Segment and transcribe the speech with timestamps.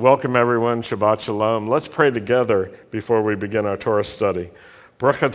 [0.00, 0.80] Welcome, everyone.
[0.80, 1.68] Shabbat Shalom.
[1.68, 4.48] Let's pray together before we begin our Torah study.
[4.98, 5.26] Blessed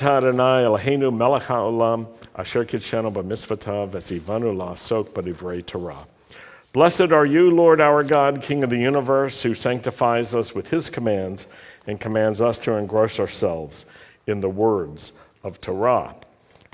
[7.12, 11.45] are you, Lord our God, King of the universe, who sanctifies us with his commands
[11.86, 13.86] and commands us to engross ourselves
[14.25, 15.13] in the words
[15.43, 16.16] of Torah.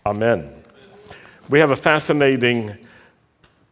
[0.05, 0.63] Amen.
[1.49, 2.77] We have a fascinating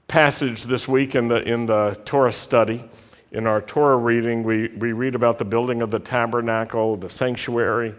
[0.10, 2.84] passage this week in the, in the Torah study
[3.32, 7.94] in our Torah reading, we, we read about the building of the tabernacle, the sanctuary,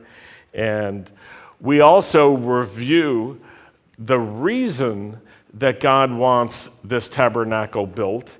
[0.52, 1.10] and
[1.60, 3.40] we also review
[3.98, 5.20] the reason
[5.54, 8.36] that God wants this tabernacle built.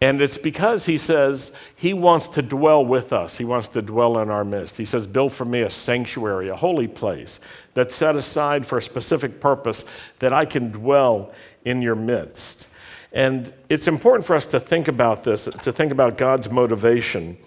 [0.00, 3.36] And it's because he says he wants to dwell with us.
[3.36, 4.78] He wants to dwell in our midst.
[4.78, 7.40] He says, Build for me a sanctuary, a holy place
[7.74, 9.84] that's set aside for a specific purpose
[10.20, 11.32] that I can dwell
[11.64, 12.67] in your midst.
[13.12, 17.38] And it's important for us to think about this, to think about God's motivation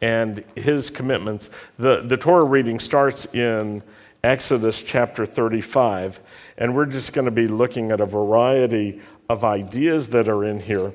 [0.00, 1.48] and his commitments.
[1.78, 3.82] The, the Torah reading starts in
[4.22, 6.20] Exodus chapter 35,
[6.58, 10.60] and we're just going to be looking at a variety of ideas that are in
[10.60, 10.92] here.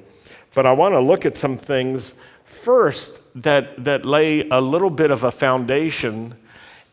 [0.53, 5.11] But I want to look at some things first that, that lay a little bit
[5.11, 6.35] of a foundation,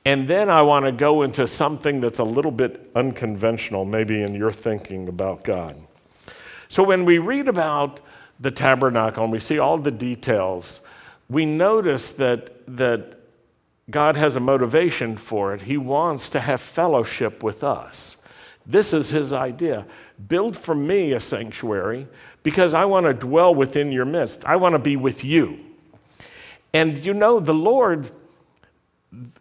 [0.04, 4.34] and then I want to go into something that's a little bit unconventional, maybe in
[4.34, 5.76] your thinking about God.
[6.68, 8.00] So when we read about
[8.40, 10.80] the tabernacle and we see all the details,
[11.28, 13.18] we notice that, that
[13.90, 15.62] God has a motivation for it.
[15.62, 18.16] He wants to have fellowship with us.
[18.66, 19.86] This is his idea.
[20.28, 22.06] Build for me a sanctuary
[22.42, 24.44] because I want to dwell within your midst.
[24.44, 25.58] I want to be with you.
[26.74, 28.10] And you know, the Lord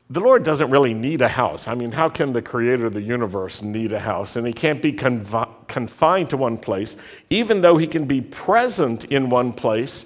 [0.10, 1.68] the Lord doesn't really need a house.
[1.68, 4.38] I mean, how can the creator of the universe need a house?
[4.38, 6.96] And he can't be confi- confined to one place,
[7.30, 10.06] even though he can be present in one place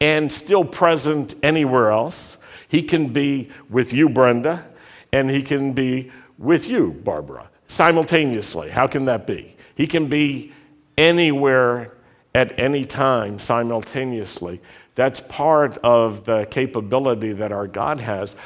[0.00, 2.36] and still present anywhere else.
[2.68, 4.66] He can be with you, Brenda,
[5.12, 8.70] and he can be with you, Barbara, simultaneously.
[8.70, 9.56] How can that be?
[9.74, 10.52] He can be
[10.96, 11.94] anywhere
[12.34, 14.60] at any time simultaneously.
[14.94, 18.36] That's part of the capability that our God has.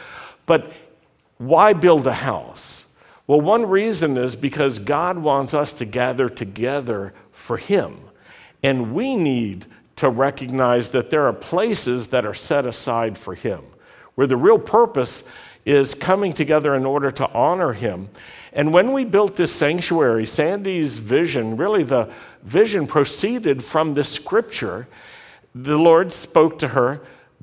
[0.46, 0.72] But
[1.38, 2.81] why build a house?
[3.32, 7.98] Well, one reason is because God wants us to gather together for Him.
[8.62, 9.64] And we need
[9.96, 13.62] to recognize that there are places that are set aside for Him,
[14.16, 15.24] where the real purpose
[15.64, 18.10] is coming together in order to honor Him.
[18.52, 22.12] And when we built this sanctuary, Sandy's vision, really the
[22.42, 24.88] vision proceeded from this scripture.
[25.54, 27.00] The Lord spoke to her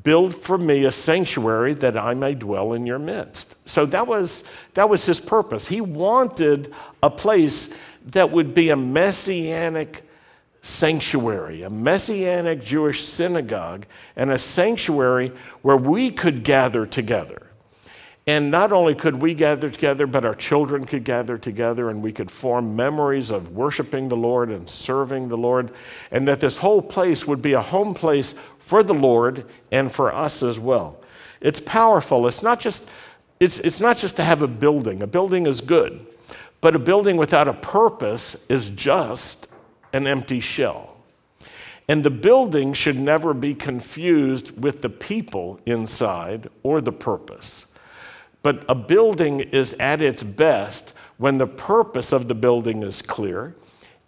[0.09, 3.55] Build for me a sanctuary that I may dwell in your midst.
[3.69, 4.43] So that was,
[4.73, 5.67] that was his purpose.
[5.67, 7.71] He wanted a place
[8.07, 10.01] that would be a messianic
[10.63, 15.31] sanctuary, a messianic Jewish synagogue, and a sanctuary
[15.61, 17.45] where we could gather together.
[18.25, 22.11] And not only could we gather together, but our children could gather together and we
[22.11, 25.71] could form memories of worshiping the Lord and serving the Lord.
[26.11, 28.33] And that this whole place would be a home place
[28.69, 31.01] for the Lord and for us as well.
[31.41, 32.27] It's powerful.
[32.27, 32.87] It's not just,
[33.39, 36.05] it's, it's not just to have a building, a building is good,
[36.61, 39.47] but a building without a purpose is just
[39.91, 40.97] an empty shell.
[41.87, 47.65] And the building should never be confused with the people inside or the purpose.
[48.43, 53.55] But a building is at its best when the purpose of the building is clear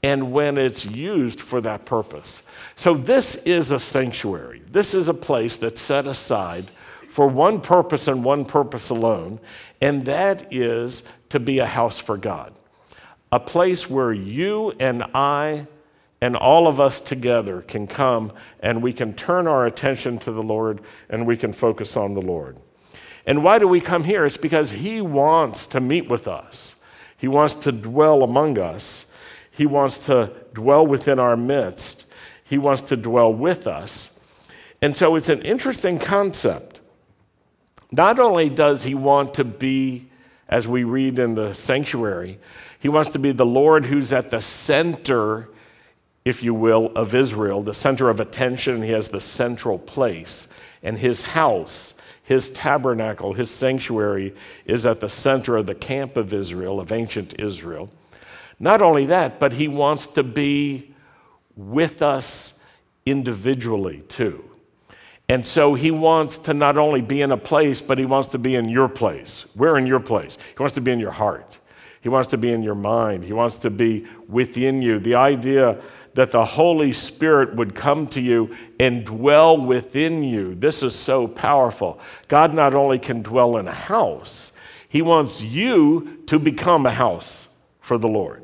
[0.03, 2.41] and when it's used for that purpose.
[2.75, 4.62] So, this is a sanctuary.
[4.69, 6.72] This is a place that's set aside
[7.09, 9.39] for one purpose and one purpose alone,
[9.81, 12.53] and that is to be a house for God.
[13.31, 15.67] A place where you and I
[16.22, 20.41] and all of us together can come and we can turn our attention to the
[20.41, 22.59] Lord and we can focus on the Lord.
[23.25, 24.25] And why do we come here?
[24.25, 26.75] It's because He wants to meet with us,
[27.18, 29.06] He wants to dwell among us.
[29.51, 32.06] He wants to dwell within our midst.
[32.44, 34.17] He wants to dwell with us.
[34.81, 36.79] And so it's an interesting concept.
[37.92, 40.07] Not only does he want to be,
[40.48, 42.39] as we read in the sanctuary,
[42.80, 45.50] he wants to be the Lord who's at the center,
[46.25, 48.81] if you will, of Israel, the center of attention.
[48.81, 50.47] He has the central place.
[50.81, 51.94] And his house,
[52.24, 54.33] his tabernacle, his sanctuary
[54.65, 57.89] is at the center of the camp of Israel, of ancient Israel.
[58.62, 60.94] Not only that, but he wants to be
[61.56, 62.54] with us
[63.08, 64.46] individually too.
[65.28, 68.38] And so he wants to not only be in a place, but he wants to
[68.38, 69.48] be in your place.
[69.56, 70.38] We're in your place?
[70.56, 71.58] He wants to be in your heart.
[72.02, 73.24] He wants to be in your mind.
[73.24, 75.00] He wants to be within you.
[75.00, 75.81] The idea
[76.14, 80.54] that the Holy Spirit would come to you and dwell within you.
[80.54, 82.00] This is so powerful.
[82.28, 84.52] God not only can dwell in a house,
[84.88, 87.48] He wants you to become a house
[87.80, 88.41] for the Lord.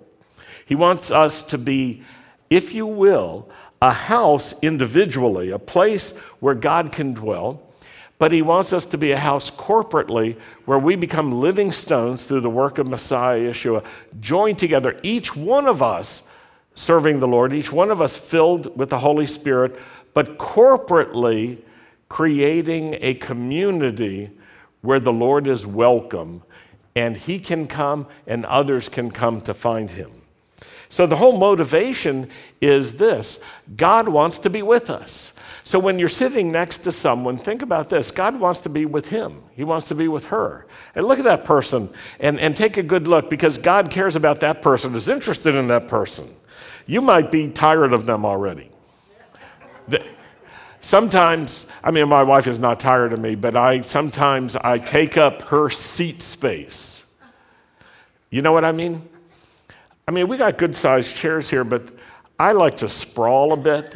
[0.68, 2.04] He wants us to be,
[2.52, 3.50] if you will,
[3.82, 7.64] a house individually, a place where God can dwell
[8.20, 12.42] but he wants us to be a house corporately where we become living stones through
[12.42, 13.84] the work of Messiah Yeshua,
[14.20, 16.24] joined together, each one of us
[16.74, 19.80] serving the Lord, each one of us filled with the Holy Spirit,
[20.14, 21.60] but corporately
[22.10, 24.32] creating a community
[24.82, 26.42] where the Lord is welcome
[26.96, 30.24] and he can come and others can come to find him.
[30.90, 32.30] So the whole motivation
[32.62, 33.40] is this
[33.76, 35.34] God wants to be with us.
[35.64, 39.10] So when you're sitting next to someone, think about this God wants to be with
[39.10, 40.66] him, He wants to be with her.
[40.96, 41.90] And look at that person
[42.20, 45.68] and, and take a good look because God cares about that person, is interested in
[45.68, 46.34] that person.
[46.86, 48.72] You might be tired of them already.
[50.80, 55.18] sometimes, I mean, my wife is not tired of me, but I sometimes I take
[55.18, 57.04] up her seat space.
[58.30, 59.08] You know what I mean?
[60.08, 61.92] I mean, we got good sized chairs here, but
[62.40, 63.94] I like to sprawl a bit.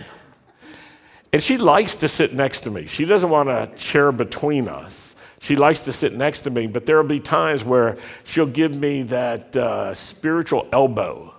[1.31, 2.85] And she likes to sit next to me.
[2.85, 5.15] She doesn't want a chair between us.
[5.39, 8.75] She likes to sit next to me, but there will be times where she'll give
[8.75, 11.33] me that uh, spiritual elbow.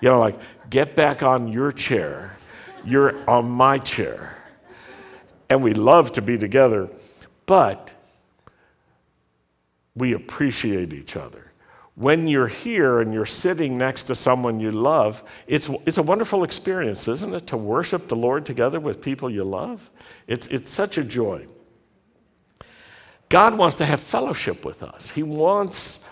[0.00, 0.38] You know, like,
[0.70, 2.38] get back on your chair.
[2.84, 4.38] You're on my chair.
[5.50, 6.88] And we love to be together,
[7.46, 7.92] but
[9.96, 11.47] we appreciate each other
[11.98, 16.44] when you're here and you're sitting next to someone you love, it's, it's a wonderful
[16.44, 19.90] experience, isn't it, to worship the Lord together with people you love?
[20.28, 21.48] It's, it's such a joy.
[23.28, 26.04] God wants to have fellowship with us, He wants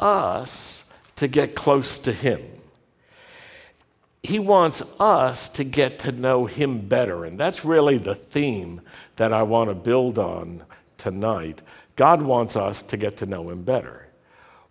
[0.00, 0.84] us
[1.16, 2.42] to get close to Him.
[4.24, 7.24] He wants us to get to know Him better.
[7.24, 8.80] And that's really the theme
[9.14, 10.64] that I want to build on
[10.96, 11.62] tonight.
[11.94, 14.07] God wants us to get to know Him better.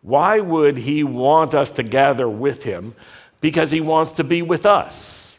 [0.07, 2.95] Why would he want us to gather with him?
[3.41, 5.37] Because he wants to be with us.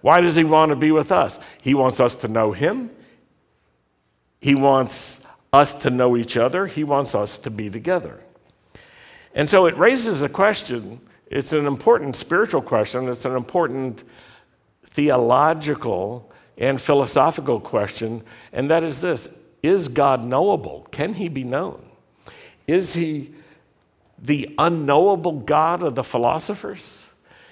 [0.00, 1.40] Why does he want to be with us?
[1.60, 2.90] He wants us to know him.
[4.40, 6.68] He wants us to know each other.
[6.68, 8.20] He wants us to be together.
[9.34, 11.00] And so it raises a question.
[11.26, 13.08] It's an important spiritual question.
[13.08, 14.04] It's an important
[14.84, 18.22] theological and philosophical question.
[18.52, 19.28] And that is this
[19.64, 20.86] Is God knowable?
[20.92, 21.84] Can he be known?
[22.68, 23.32] Is he
[24.18, 27.08] the unknowable God of the philosophers?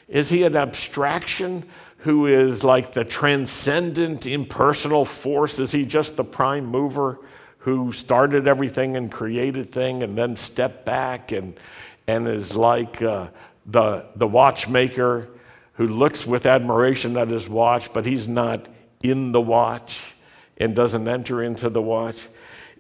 [0.09, 1.65] Is he an abstraction
[1.99, 5.59] who is like the transcendent, impersonal force?
[5.59, 7.19] Is he just the prime mover
[7.59, 11.59] who started everything and created thing and then stepped back and,
[12.07, 13.29] and is like uh,
[13.65, 15.31] the, the watchmaker
[15.75, 18.69] who looks with admiration at his watch, but he's not
[19.03, 20.15] in the watch
[20.59, 22.29] and doesn't enter into the watch?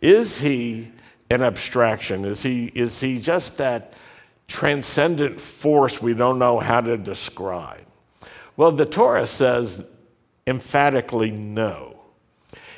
[0.02, 0.92] Is he
[1.34, 2.24] an abstraction?
[2.24, 3.92] Is he, is he just that
[4.48, 7.84] transcendent force we don't know how to describe?
[8.56, 9.84] Well, the Torah says
[10.46, 12.00] emphatically no.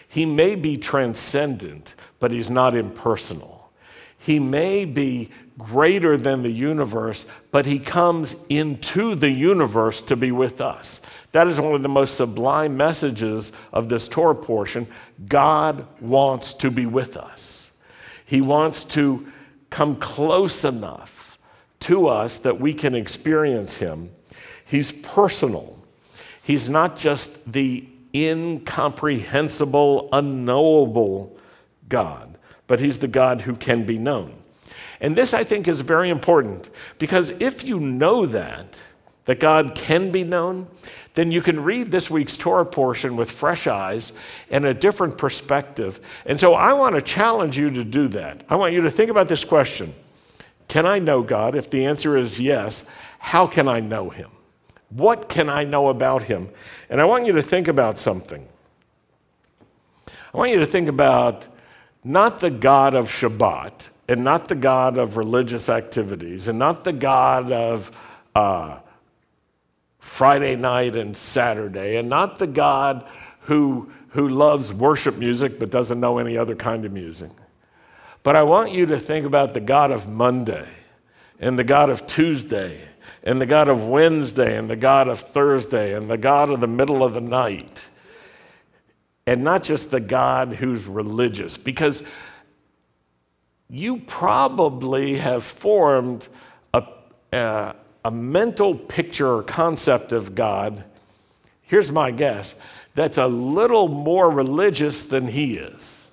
[0.09, 3.71] He may be transcendent, but he's not impersonal.
[4.19, 10.33] He may be greater than the universe, but he comes into the universe to be
[10.33, 11.01] with us.
[11.33, 14.87] That is one of the most sublime messages of this Torah portion.
[15.29, 17.56] God wants to be with us.
[18.27, 19.27] He wants to
[19.71, 21.39] come close enough
[21.81, 24.11] to us that we can experience Him.
[24.65, 25.79] He's personal.
[26.43, 31.39] He's not just the incomprehensible, unknowable
[31.89, 34.35] God, but He's the God who can be known.
[35.01, 38.81] And this, I think, is very important because if you know that,
[39.27, 40.69] that God can be known,
[41.15, 44.13] then you can read this week's Torah portion with fresh eyes
[44.51, 46.01] and a different perspective.
[46.25, 48.45] And so I want to challenge you to do that.
[48.49, 49.95] I want you to think about this question
[50.69, 51.55] Can I know God?
[51.55, 52.85] If the answer is yes,
[53.19, 54.31] how can I know Him?
[54.91, 56.49] What can I know about Him?
[56.89, 58.47] And I want you to think about something.
[60.33, 61.47] I want you to think about
[62.05, 66.93] not the God of Shabbat, and not the God of religious activities, and not the
[66.93, 67.91] God of
[68.37, 68.79] uh,
[70.07, 73.07] Friday night and Saturday, and not the God
[73.41, 77.31] who, who loves worship music but doesn't know any other kind of music.
[78.23, 80.69] But I want you to think about the God of Monday,
[81.39, 82.89] and the God of Tuesday,
[83.23, 86.67] and the God of Wednesday, and the God of Thursday, and the God of the
[86.67, 87.87] middle of the night.
[89.27, 92.03] And not just the God who's religious, because
[93.69, 96.29] you probably have formed
[96.73, 96.85] a,
[97.33, 97.75] a,
[98.07, 100.85] a mental picture or concept of God
[101.67, 102.55] here's my guess,
[102.95, 106.07] that's a little more religious than he is.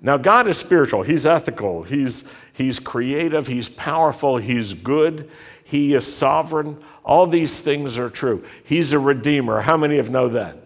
[0.00, 2.22] Now, God is spiritual, He's ethical, He's,
[2.52, 5.28] he's creative, He's powerful, He's good,
[5.64, 6.78] He is sovereign.
[7.04, 8.44] All these things are true.
[8.62, 9.60] He's a redeemer.
[9.60, 10.56] How many of know that?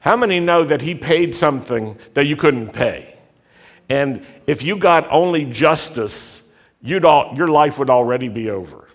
[0.00, 3.16] How many know that He paid something that you couldn't pay?
[3.88, 6.42] And if you got only justice,
[6.82, 8.89] you'd all, your life would already be over.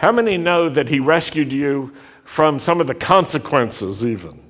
[0.00, 1.92] How many know that He rescued you
[2.24, 4.40] from some of the consequences, even?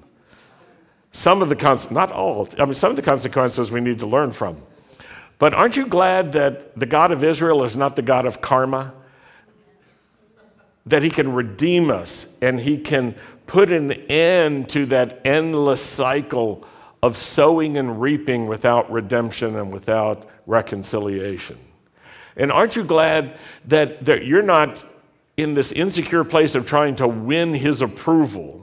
[1.11, 4.07] Some of the consequences, not all, I mean, some of the consequences we need to
[4.07, 4.63] learn from.
[5.41, 8.95] But aren't you glad that the God of Israel is not the God of karma?
[10.87, 13.17] That he can redeem us and he can
[13.49, 16.65] put an end to that endless cycle
[17.03, 21.59] of sowing and reaping without redemption and without reconciliation.
[22.37, 24.85] And aren't you glad that, that you're not
[25.43, 28.61] in this insecure place of trying to win his approval?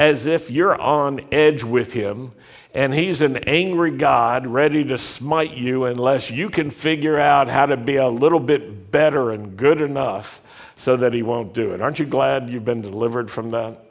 [0.00, 2.32] as if you're on edge with him
[2.72, 7.66] and he's an angry God ready to smite you unless you can figure out how
[7.66, 10.40] to be a little bit better and good enough
[10.76, 11.82] so that he won't do it.
[11.82, 13.84] Aren't you glad you've been delivered from that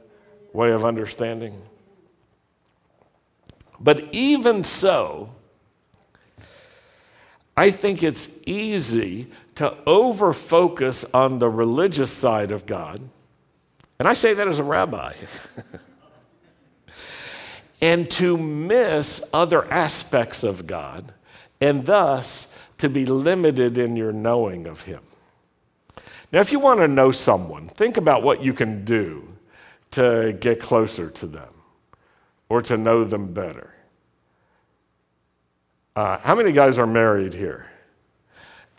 [0.51, 1.62] way of understanding?
[3.79, 5.36] But even so,
[7.55, 9.27] I think it's easy
[9.59, 13.01] to over focus on the religious side of God.
[13.99, 15.13] And I say that as a rabbi.
[17.81, 21.13] and to miss other aspects of God,
[21.59, 22.47] and thus
[22.77, 25.01] to be limited in your knowing of Him.
[26.31, 29.27] Now, if you want to know someone, think about what you can do
[29.91, 31.53] to get closer to them
[32.47, 33.73] or to know them better.
[35.97, 37.69] Uh, how many guys are married here?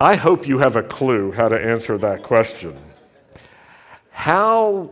[0.00, 2.74] I hope you have a clue how to answer that question.
[4.10, 4.90] How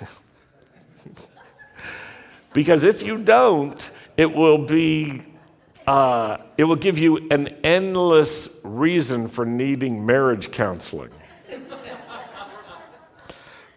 [2.52, 5.22] because if you don't, it will be,
[5.88, 11.10] uh, it will give you an endless reason for needing marriage counseling.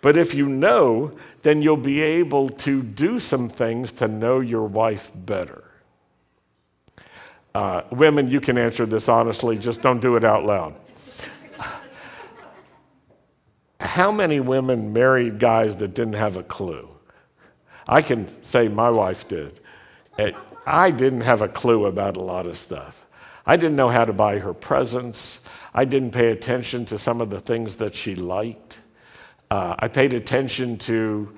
[0.01, 4.65] but if you know, then you'll be able to do some things to know your
[4.65, 5.66] wife better.
[7.57, 10.79] Uh, women, you can answer this honestly, just don't do it out loud.
[13.79, 16.87] How many women married guys that didn't have a clue?
[17.87, 19.59] I can say my wife did.
[20.67, 23.07] I didn't have a clue about a lot of stuff.
[23.43, 25.39] I didn't know how to buy her presents.
[25.73, 28.77] I didn't pay attention to some of the things that she liked.
[29.49, 31.35] Uh, I paid attention to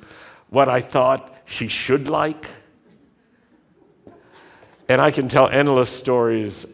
[0.49, 2.49] what I thought she should like.
[4.89, 6.65] And I can tell endless stories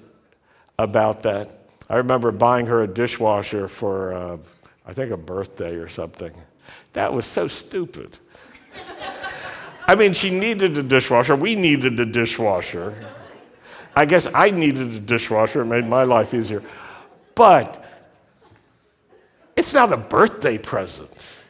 [0.80, 1.50] about that.
[1.90, 4.38] I remember buying her a dishwasher for, uh,
[4.88, 6.34] I think, a birthday or something.
[6.94, 8.18] That was so stupid.
[9.88, 11.36] I mean, she needed a dishwasher.
[11.36, 13.06] We needed a dishwasher.
[13.96, 15.62] I guess I needed a dishwasher.
[15.62, 16.64] It made my life easier.
[17.36, 17.84] But
[19.56, 21.44] it's not a birthday present.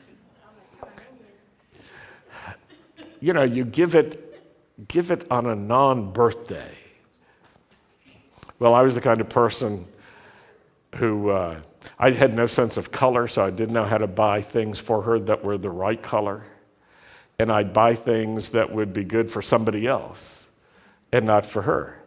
[3.21, 4.34] You know, you give it,
[4.87, 6.71] give it on a non birthday.
[8.59, 9.85] Well, I was the kind of person
[10.95, 11.59] who uh,
[11.99, 15.01] I had no sense of color, so I didn't know how to buy things for
[15.03, 16.43] her that were the right color
[17.39, 20.45] and I'd buy things that would be good for somebody else
[21.11, 21.99] and not for her.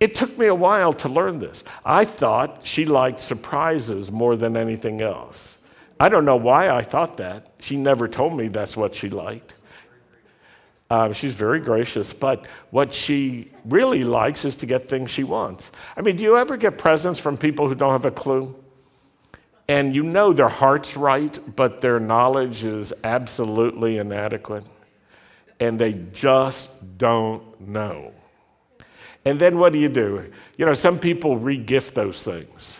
[0.00, 1.64] It took me a while to learn this.
[1.84, 5.56] I thought she liked surprises more than anything else.
[5.98, 7.54] I don't know why I thought that.
[7.60, 9.54] She never told me that's what she liked.
[10.90, 15.72] Uh, she's very gracious, but what she really likes is to get things she wants.
[15.96, 18.54] I mean, do you ever get presents from people who don't have a clue?
[19.68, 24.64] and you know their heart's right, but their knowledge is absolutely inadequate,
[25.58, 28.12] and they just don't know.
[29.24, 30.30] And then what do you do?
[30.58, 32.78] You know, some people regift those things.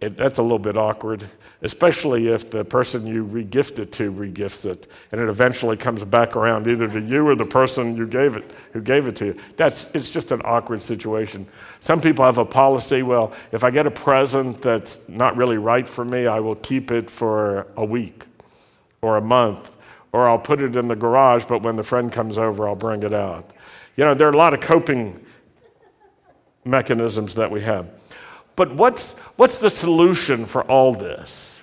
[0.00, 1.24] It, that's a little bit awkward,
[1.62, 6.36] especially if the person you regift it to regifts it, and it eventually comes back
[6.36, 9.36] around either to you or the person you gave it who gave it to you.
[9.56, 11.46] That's it's just an awkward situation.
[11.80, 13.02] Some people have a policy.
[13.02, 16.90] Well, if I get a present that's not really right for me, I will keep
[16.90, 18.26] it for a week
[19.00, 19.76] or a month,
[20.12, 21.44] or I'll put it in the garage.
[21.44, 23.52] But when the friend comes over, I'll bring it out.
[23.96, 25.24] You know, there are a lot of coping
[26.64, 27.88] mechanisms that we have.
[28.56, 31.62] But what's, what's the solution for all this?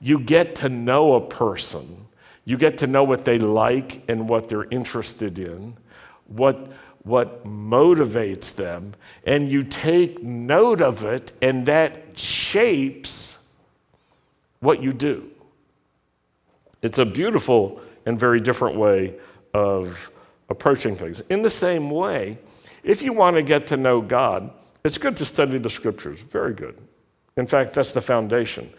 [0.00, 2.06] You get to know a person,
[2.44, 5.76] you get to know what they like and what they're interested in,
[6.26, 6.72] what,
[7.04, 8.94] what motivates them,
[9.26, 13.38] and you take note of it, and that shapes
[14.60, 15.30] what you do.
[16.82, 19.14] It's a beautiful and very different way
[19.54, 20.10] of
[20.50, 21.20] approaching things.
[21.30, 22.38] In the same way,
[22.82, 24.50] if you want to get to know God,
[24.84, 26.20] it's good to study the scriptures.
[26.20, 26.76] Very good.
[27.36, 28.70] In fact, that's the foundation.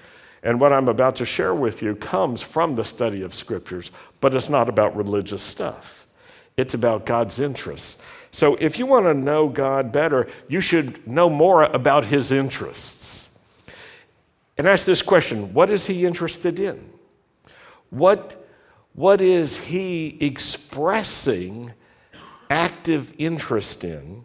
[0.44, 4.36] And what I'm about to share with you comes from the study of scriptures, but
[4.36, 6.06] it's not about religious stuff.
[6.56, 7.98] It's about God's interests.
[8.32, 13.28] So if you want to know God better, you should know more about his interests.
[14.58, 16.92] And ask this question what is he interested in?
[17.90, 18.46] What,
[18.94, 21.74] what is he expressing
[22.50, 24.24] active interest in?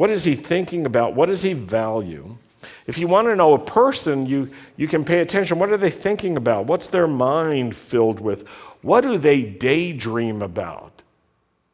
[0.00, 1.14] What is he thinking about?
[1.14, 2.38] What does he value?
[2.86, 5.58] If you want to know a person, you, you can pay attention.
[5.58, 6.64] What are they thinking about?
[6.64, 8.48] What's their mind filled with?
[8.80, 11.02] What do they daydream about?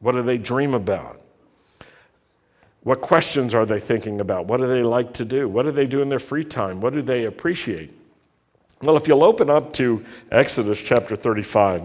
[0.01, 1.21] What do they dream about?
[2.83, 4.47] What questions are they thinking about?
[4.47, 5.49] What do they like to do?
[5.49, 6.81] What do they do in their free time?
[6.81, 7.97] What do they appreciate?
[8.83, 11.83] Well, if you'll open up to Exodus chapter 35,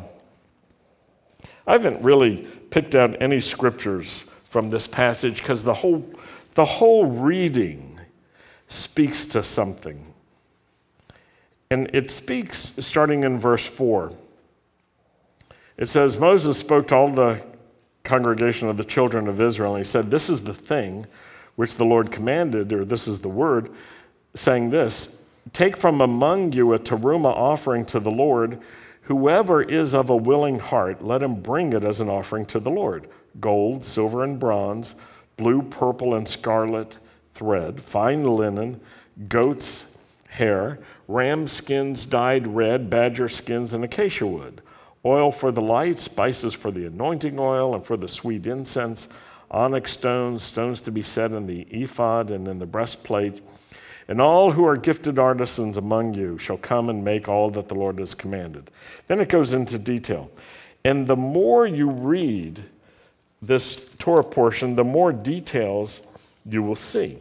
[1.68, 6.06] I haven't really picked out any scriptures from this passage because the whole
[6.56, 8.00] the whole reading
[8.68, 10.14] speaks to something.
[11.70, 14.12] And it speaks starting in verse 4.
[15.78, 17.44] It says, Moses spoke to all the
[18.04, 21.08] congregation of the children of Israel, and he said, This is the thing
[21.56, 23.72] which the Lord commanded, or this is the word,
[24.34, 25.22] saying this
[25.54, 28.60] Take from among you a teruma offering to the Lord.
[29.04, 32.70] Whoever is of a willing heart, let him bring it as an offering to the
[32.70, 33.08] Lord
[33.40, 34.96] gold, silver, and bronze
[35.38, 36.98] blue, purple, and scarlet
[37.34, 38.80] thread, fine linen,
[39.28, 39.86] goat's
[40.30, 44.62] hair, ram skins dyed red, badger skins, and acacia wood,
[45.04, 49.08] oil for the light, spices for the anointing oil, and for the sweet incense,
[49.50, 53.42] onyx stones, stones to be set in the ephod and in the breastplate.
[54.08, 57.76] And all who are gifted artisans among you shall come and make all that the
[57.76, 58.70] Lord has commanded.
[59.08, 60.30] Then it goes into detail.
[60.84, 62.64] And the more you read,
[63.42, 66.02] this Torah portion, the more details
[66.46, 67.18] you will see.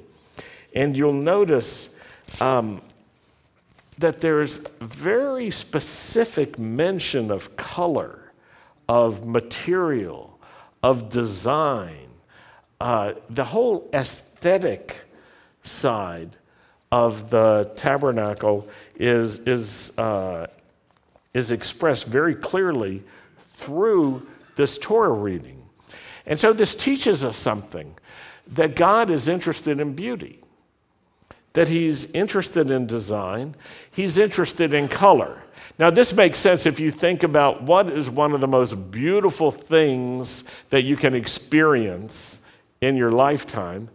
[0.75, 1.95] And you'll notice
[2.41, 2.83] um,
[3.99, 8.33] that there's very specific mention of color,
[8.89, 10.39] of material,
[10.83, 12.09] of design.
[12.81, 14.99] Uh, the whole aesthetic
[15.63, 16.37] side
[16.93, 20.47] of the tabernacle is, is, uh,
[21.35, 23.03] is expressed very clearly
[23.57, 25.60] through this Torah reading.
[26.31, 27.95] And so this teaches us something
[28.47, 30.39] that God is interested in beauty,
[31.53, 33.57] that He's interested in design,
[33.91, 35.43] He's interested in color.
[35.79, 39.51] Now, this makes sense if you think about what is one of the most beautiful
[39.51, 42.39] things that you can experience
[42.81, 43.91] in your lifetime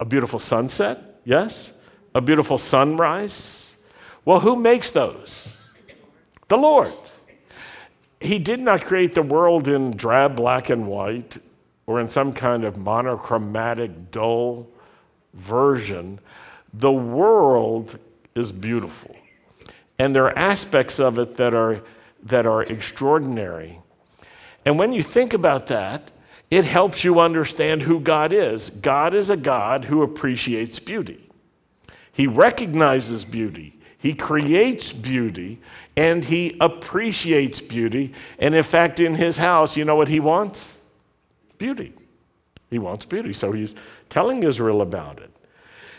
[0.00, 1.72] a beautiful sunset, yes?
[2.14, 3.74] A beautiful sunrise.
[4.24, 5.48] Well, who makes those?
[6.48, 6.92] The Lord.
[8.24, 11.36] He did not create the world in drab black and white
[11.86, 14.66] or in some kind of monochromatic, dull
[15.34, 16.18] version.
[16.72, 17.98] The world
[18.34, 19.14] is beautiful.
[19.98, 21.82] And there are aspects of it that are,
[22.22, 23.78] that are extraordinary.
[24.64, 26.10] And when you think about that,
[26.50, 28.70] it helps you understand who God is.
[28.70, 31.28] God is a God who appreciates beauty,
[32.10, 35.60] He recognizes beauty, He creates beauty,
[35.96, 38.12] and he appreciates beauty.
[38.38, 40.78] And in fact, in his house, you know what he wants?
[41.56, 41.94] Beauty.
[42.68, 43.32] He wants beauty.
[43.32, 43.74] So he's
[44.10, 45.30] telling Israel about it.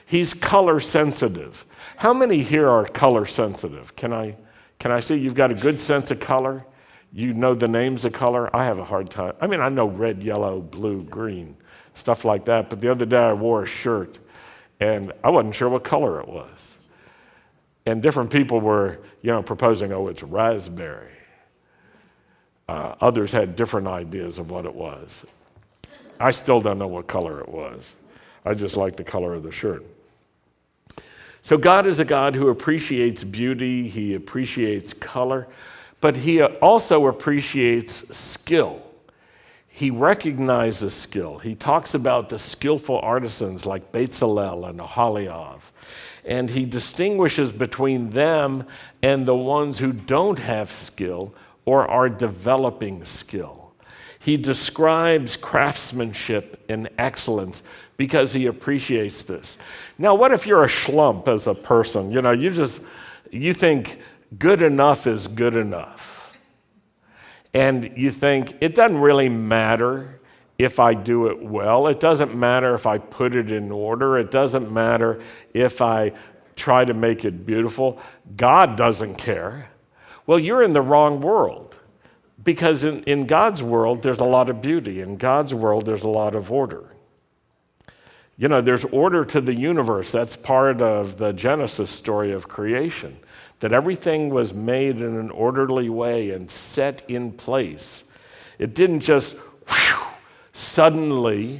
[0.05, 1.65] He's color sensitive.
[1.97, 3.95] How many here are color sensitive?
[3.95, 4.35] Can I,
[4.77, 6.63] can I see you've got a good sense of color?
[7.11, 8.55] You know the names of color?
[8.55, 9.33] I have a hard time.
[9.41, 11.57] I mean, I know red, yellow, blue, green,
[11.95, 12.69] stuff like that.
[12.69, 14.19] But the other day I wore a shirt
[14.79, 16.74] and I wasn't sure what color it was.
[17.85, 21.11] And different people were, you know, proposing, oh, it's raspberry.
[22.67, 25.25] Uh, others had different ideas of what it was.
[26.19, 27.93] I still don't know what color it was.
[28.43, 29.85] I just like the color of the shirt.
[31.43, 35.47] So, God is a God who appreciates beauty, He appreciates color,
[36.01, 38.81] but He also appreciates skill.
[39.67, 41.37] He recognizes skill.
[41.37, 45.61] He talks about the skillful artisans like Bezalel and Oholiab
[46.25, 48.65] and he distinguishes between them
[49.01, 51.33] and the ones who don't have skill
[51.65, 53.73] or are developing skill.
[54.19, 57.61] He describes craftsmanship and excellence
[57.95, 59.59] because he appreciates this.
[59.99, 62.11] Now, what if you're a schlump as a person?
[62.11, 62.81] You know, you just
[63.31, 63.99] you think
[64.39, 66.33] good enough is good enough.
[67.53, 70.14] And you think it doesn't really matter
[70.57, 71.87] if I do it well.
[71.87, 74.17] It doesn't matter if I put it in order.
[74.17, 75.21] It doesn't matter
[75.53, 76.13] if I
[76.55, 77.99] try to make it beautiful.
[78.37, 79.69] God doesn't care.
[80.25, 81.77] Well, you're in the wrong world.
[82.43, 85.01] Because in, in God's world, there's a lot of beauty.
[85.01, 86.85] In God's world, there's a lot of order.
[88.37, 90.11] You know, there's order to the universe.
[90.11, 93.17] That's part of the Genesis story of creation,
[93.61, 98.03] that everything was made in an orderly way and set in place.
[98.59, 99.37] It didn't just
[100.55, 101.59] suddenly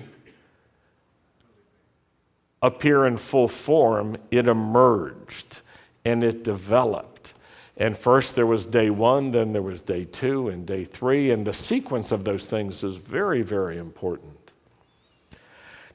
[2.62, 5.60] appear in full form, it emerged
[6.06, 7.34] and it developed.
[7.76, 11.46] And first there was day one, then there was day two, and day three, and
[11.46, 14.52] the sequence of those things is very, very important.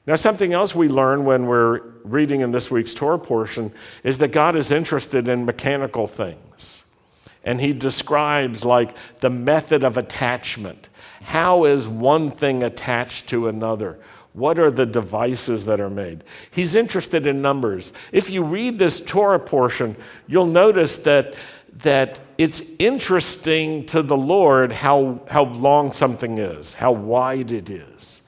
[0.05, 4.31] Now, something else we learn when we're reading in this week's Torah portion is that
[4.31, 6.83] God is interested in mechanical things.
[7.43, 10.87] And he describes like the method of attachment.
[11.21, 13.99] How is one thing attached to another?
[14.33, 16.23] What are the devices that are made?
[16.51, 17.91] He's interested in numbers.
[18.11, 19.95] If you read this Torah portion,
[20.27, 21.35] you'll notice that,
[21.79, 28.21] that it's interesting to the Lord how, how long something is, how wide it is,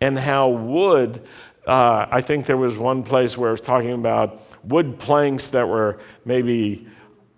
[0.00, 1.26] and how wood.
[1.66, 5.68] Uh, I think there was one place where it was talking about wood planks that
[5.68, 6.86] were maybe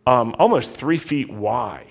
[0.07, 1.87] um, almost three feet wide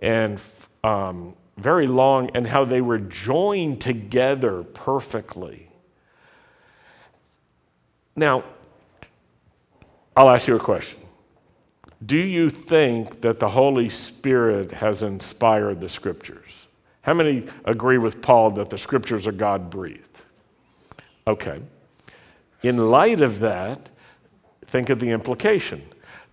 [0.00, 0.40] and
[0.82, 5.68] um, very long, and how they were joined together perfectly.
[8.16, 8.44] Now,
[10.16, 11.00] I'll ask you a question.
[12.04, 16.66] Do you think that the Holy Spirit has inspired the scriptures?
[17.02, 20.22] How many agree with Paul that the scriptures are God breathed?
[21.26, 21.60] Okay.
[22.62, 23.88] In light of that,
[24.66, 25.82] think of the implication.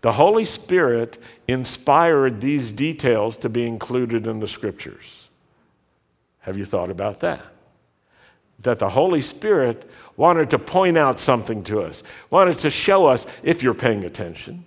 [0.01, 5.27] The Holy Spirit inspired these details to be included in the scriptures.
[6.39, 7.41] Have you thought about that?
[8.61, 13.25] That the Holy Spirit wanted to point out something to us, wanted to show us,
[13.43, 14.65] if you're paying attention,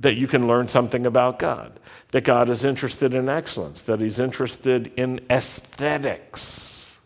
[0.00, 1.78] that you can learn something about God,
[2.12, 6.98] that God is interested in excellence, that He's interested in aesthetics,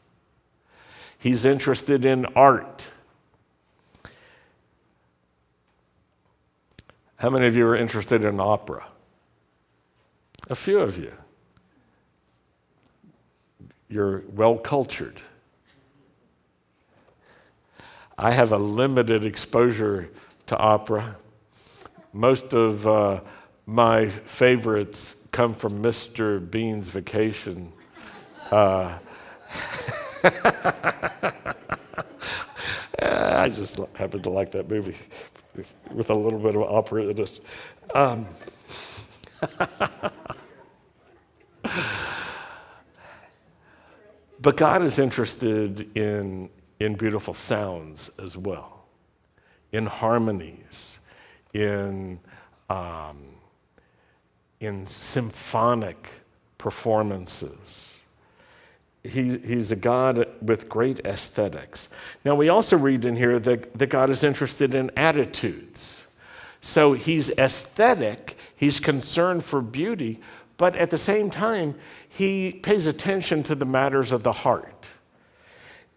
[1.18, 2.90] He's interested in art.
[7.24, 8.84] How many of you are interested in opera?
[10.50, 11.10] A few of you.
[13.88, 15.22] You're well cultured.
[18.18, 20.10] I have a limited exposure
[20.48, 21.16] to opera.
[22.12, 23.22] Most of uh,
[23.64, 26.38] my favorites come from Mr.
[26.50, 27.72] Bean's Vacation.
[28.50, 28.98] Uh,
[33.00, 34.98] I just happen to like that movie
[35.90, 37.27] with a little bit of opera.
[37.95, 38.27] Um,
[44.40, 48.87] but God is interested in, in beautiful sounds as well,
[49.73, 50.99] in harmonies,
[51.53, 52.19] in,
[52.69, 53.23] um,
[54.61, 56.11] in symphonic
[56.59, 57.93] performances.
[59.05, 61.88] He, he's a God with great aesthetics.
[62.25, 66.07] Now, we also read in here that, that God is interested in attitudes.
[66.62, 70.21] So he's aesthetic, he's concerned for beauty,
[70.57, 71.75] but at the same time,
[72.09, 74.87] he pays attention to the matters of the heart.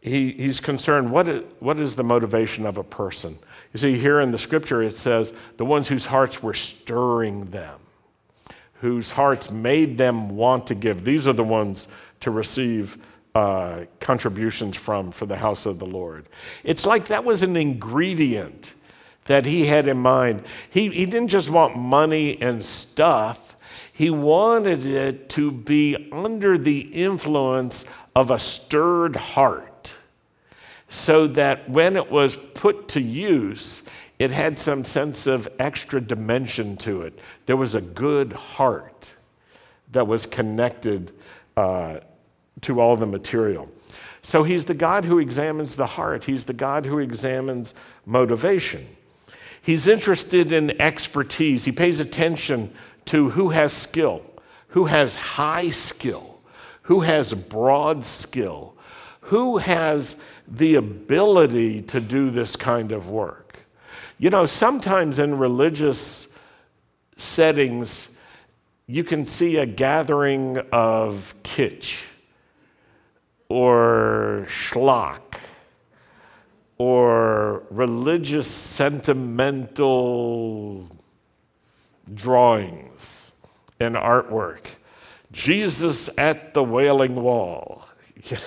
[0.02, 3.39] He, he's concerned what is, what is the motivation of a person?
[3.74, 7.80] You see, here in the scripture it says, the ones whose hearts were stirring them,
[8.82, 11.06] whose hearts made them want to give.
[11.06, 11.88] These are the ones
[12.21, 12.97] to receive
[13.36, 16.27] uh, contributions from for the house of the Lord.
[16.63, 18.73] It's like that was an ingredient
[19.25, 20.43] that he had in mind.
[20.69, 23.56] He, he didn't just want money and stuff,
[23.93, 29.95] he wanted it to be under the influence of a stirred heart
[30.89, 33.84] so that when it was put to use,
[34.19, 37.19] it had some sense of extra dimension to it.
[37.45, 39.13] There was a good heart
[39.91, 41.12] that was connected
[41.56, 41.99] uh,
[42.62, 43.70] to all the material.
[44.22, 47.74] So he's the God who examines the heart, he's the God who examines
[48.06, 48.88] motivation.
[49.62, 52.74] He's interested in expertise, he pays attention
[53.06, 54.22] to who has skill,
[54.70, 56.39] who has high skill,
[56.84, 58.76] who has broad skill,
[59.22, 60.15] who has
[60.48, 63.60] the ability to do this kind of work.
[64.17, 66.28] You know, sometimes in religious
[67.17, 68.10] settings,
[68.88, 72.06] you can see a gathering of kitsch
[73.49, 75.39] or schlock
[76.77, 80.88] or religious sentimental
[82.13, 83.31] drawings
[83.79, 84.65] and artwork.
[85.31, 87.88] Jesus at the Wailing Wall.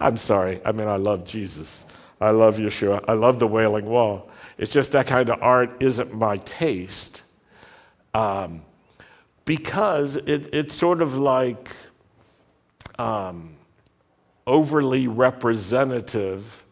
[0.00, 0.60] I'm sorry.
[0.64, 1.84] I mean, I love Jesus.
[2.20, 3.04] I love Yeshua.
[3.08, 4.28] I love the Wailing Wall.
[4.58, 7.22] It's just that kind of art isn't my taste.
[8.12, 8.62] Um,
[9.44, 11.70] because it, it's sort of like
[12.98, 13.53] um,
[14.46, 16.64] overly representative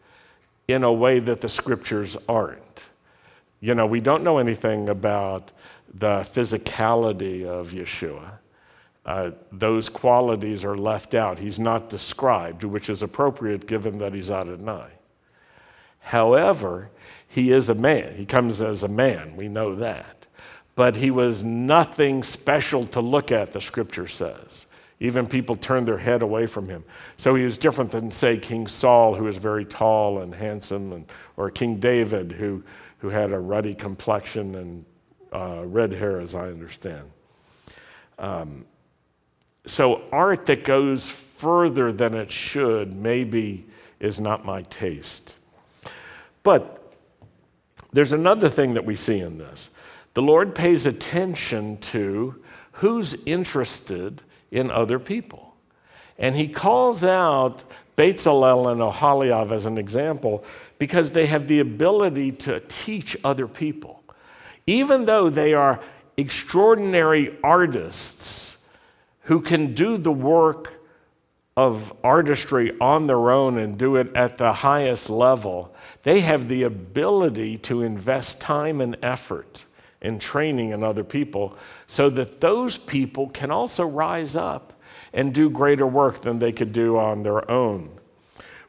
[0.67, 2.85] in a way that the scriptures aren't.
[3.59, 5.51] You know, we don't know anything about
[5.93, 8.39] the physicality of Yeshua.
[9.05, 11.39] Uh, those qualities are left out.
[11.39, 14.87] He's not described, which is appropriate given that he's Adonai.
[15.99, 16.89] However,
[17.27, 18.15] he is a man.
[18.15, 19.35] He comes as a man.
[19.35, 20.25] We know that.
[20.75, 24.65] But he was nothing special to look at, the scripture says.
[25.03, 26.85] Even people turned their head away from him.
[27.17, 31.05] So he was different than, say, King Saul, who was very tall and handsome, and,
[31.35, 32.63] or King David, who,
[32.99, 34.85] who had a ruddy complexion and
[35.33, 37.11] uh, red hair, as I understand.
[38.17, 38.63] Um,
[39.65, 43.65] so, art that goes further than it should maybe
[43.99, 45.35] is not my taste.
[46.43, 46.93] But
[47.91, 49.69] there's another thing that we see in this.
[50.13, 52.41] The Lord pays attention to
[52.73, 54.21] who's interested
[54.53, 55.55] in other people.
[56.17, 57.63] And he calls out
[57.97, 60.45] Bezalel and Oholiab as an example
[60.77, 64.03] because they have the ability to teach other people.
[64.67, 65.81] Even though they are
[66.15, 68.57] extraordinary artists
[69.23, 70.79] who can do the work
[71.57, 76.63] of artistry on their own and do it at the highest level, they have the
[76.63, 79.65] ability to invest time and effort
[80.03, 84.73] in training in other people so that those people can also rise up
[85.13, 87.89] and do greater work than they could do on their own.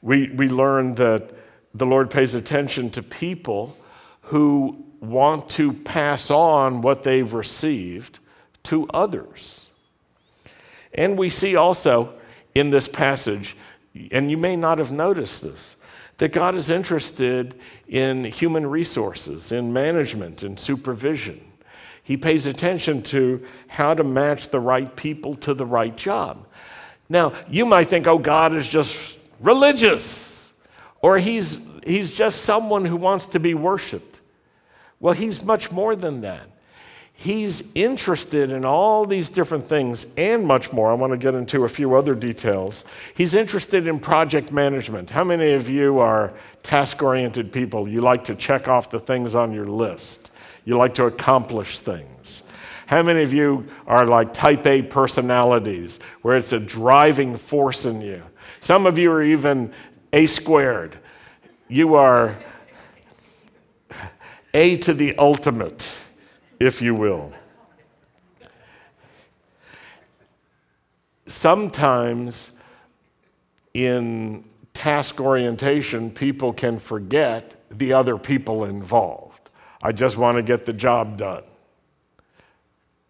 [0.00, 1.32] We, we learned that
[1.74, 3.76] the Lord pays attention to people
[4.22, 8.20] who want to pass on what they've received
[8.64, 9.68] to others.
[10.94, 12.14] And we see also
[12.54, 13.56] in this passage,
[14.12, 15.76] and you may not have noticed this,
[16.18, 21.40] that God is interested in human resources, in management, and supervision.
[22.02, 26.46] He pays attention to how to match the right people to the right job.
[27.08, 30.52] Now, you might think, oh, God is just religious,
[31.00, 34.20] or he's, he's just someone who wants to be worshiped.
[35.00, 36.48] Well, he's much more than that.
[37.16, 40.90] He's interested in all these different things and much more.
[40.90, 42.84] I want to get into a few other details.
[43.14, 45.10] He's interested in project management.
[45.10, 47.88] How many of you are task oriented people?
[47.88, 50.32] You like to check off the things on your list,
[50.64, 52.42] you like to accomplish things.
[52.86, 58.02] How many of you are like type A personalities where it's a driving force in
[58.02, 58.22] you?
[58.60, 59.72] Some of you are even
[60.12, 60.98] A squared.
[61.68, 62.36] You are
[64.52, 66.03] A to the ultimate
[66.60, 67.32] if you will.
[71.26, 72.50] Sometimes
[73.72, 79.50] in task orientation, people can forget the other people involved.
[79.82, 81.42] I just want to get the job done.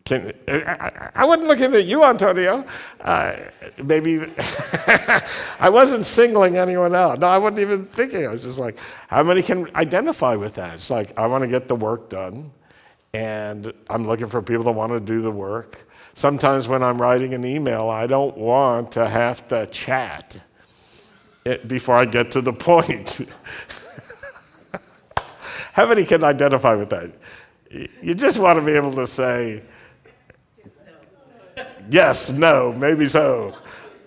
[0.05, 2.67] Can, I, I wasn't looking at you, Antonio.
[3.01, 3.37] Uh,
[3.83, 4.21] maybe
[5.59, 7.21] I wasn't singling anyone out.
[7.21, 8.27] No, I wasn't even thinking.
[8.27, 8.77] I was just like,
[9.09, 10.75] how many can identify with that?
[10.75, 12.51] It's like, I want to get the work done
[13.15, 15.87] and I'm looking for people that want to do the work.
[16.15, 20.37] Sometimes when I'm writing an email, I don't want to have to chat
[21.69, 23.21] before I get to the point.
[25.73, 27.13] How many can identify with that?
[28.03, 29.63] You just want to be able to say,
[31.89, 33.57] yes, no, maybe so.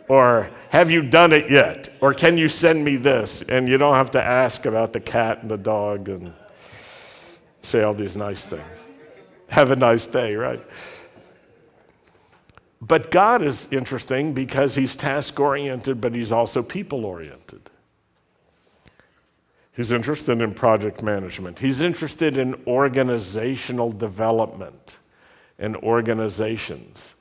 [0.10, 1.94] Or have you done it yet?
[2.02, 3.42] Or can you send me this?
[3.42, 6.34] And you don't have to ask about the cat and the dog and
[7.62, 8.82] say all these nice things.
[9.50, 10.64] Have a nice day, right?
[12.82, 17.70] But God is interesting because He's task oriented, but He's also people oriented.
[19.76, 24.98] He's interested in project management, He's interested in organizational development
[25.60, 27.16] and organizations.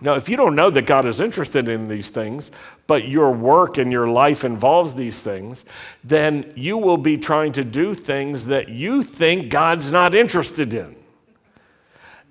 [0.00, 2.50] Now, if you don't know that God is interested in these things,
[2.86, 5.64] but your work and your life involves these things,
[6.04, 10.94] then you will be trying to do things that you think God's not interested in.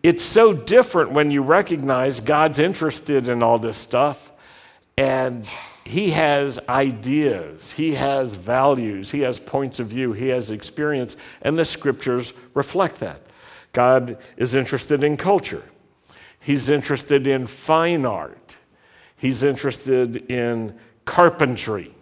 [0.06, 4.32] It's so different when you recognize God's interested in all this stuff
[4.96, 5.50] and
[5.84, 11.58] He has ideas, He has values, He has points of view, He has experience, and
[11.58, 13.20] the scriptures reflect that.
[13.74, 15.64] God is interested in culture,
[16.40, 18.58] He's interested in fine art,
[19.18, 21.96] He's interested in carpentry.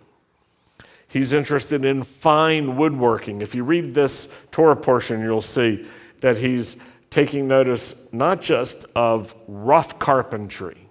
[1.07, 3.41] He's interested in fine woodworking.
[3.41, 5.85] If you read this Torah portion, you'll see
[6.21, 6.75] that he's
[7.13, 10.89] taking notice not just of rough carpentry,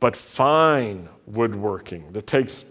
[0.00, 2.64] but fine woodworking that takes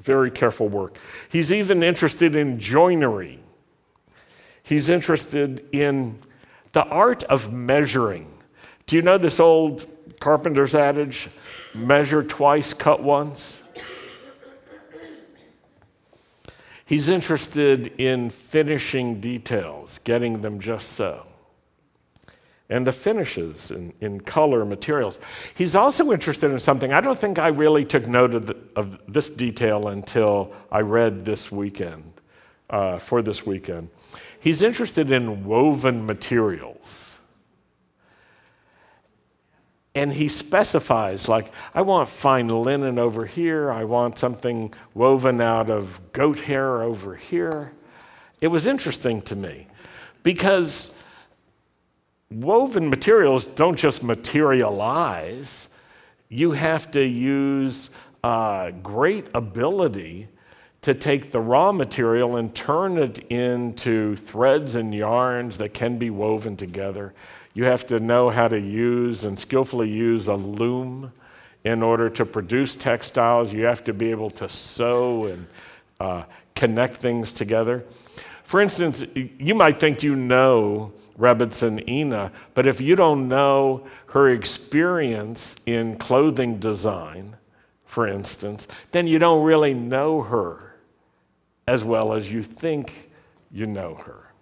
[0.00, 0.98] very careful work.
[1.28, 3.38] He's even interested in joinery.
[4.64, 6.18] He's interested in
[6.72, 8.26] the art of measuring.
[8.86, 9.86] Do you know this old
[10.18, 11.28] carpenter's adage
[11.74, 13.62] measure twice, cut once?
[16.84, 21.26] He's interested in finishing details, getting them just so
[22.72, 25.20] and the finishes in, in color materials.
[25.54, 26.90] He's also interested in something.
[26.90, 31.26] I don't think I really took note of, the, of this detail until I read
[31.26, 32.04] this weekend,
[32.70, 33.90] uh, for this weekend.
[34.40, 37.18] He's interested in woven materials.
[39.94, 45.68] And he specifies, like, I want fine linen over here, I want something woven out
[45.68, 47.72] of goat hair over here.
[48.40, 49.66] It was interesting to me
[50.22, 50.94] because
[52.34, 55.68] woven materials don't just materialize,
[56.28, 57.90] you have to use
[58.24, 60.28] uh, great ability
[60.82, 66.10] to take the raw material and turn it into threads and yarns that can be
[66.10, 67.14] woven together.
[67.54, 71.12] You have to know how to use and skillfully use a loom
[71.64, 73.52] in order to produce textiles.
[73.52, 75.46] You have to be able to sew and
[76.00, 76.24] uh,
[76.56, 77.84] connect things together.
[78.52, 84.28] For instance, you might think you know Rebbetzin Ina, but if you don't know her
[84.28, 87.38] experience in clothing design,
[87.86, 90.74] for instance, then you don't really know her
[91.66, 93.10] as well as you think
[93.50, 94.34] you know her.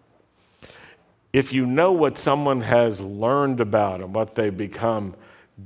[1.33, 5.15] If you know what someone has learned about and what they become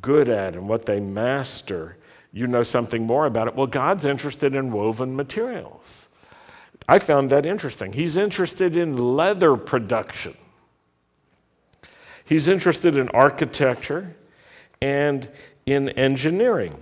[0.03, 1.97] good at and what they master,
[2.31, 3.55] you know something more about it.
[3.55, 6.04] Well, God's interested in woven materials.
[6.89, 7.93] I found that interesting.
[7.93, 10.35] He's interested in leather production.
[12.25, 14.17] He's interested in architecture
[14.81, 15.29] and
[15.67, 16.81] in engineering.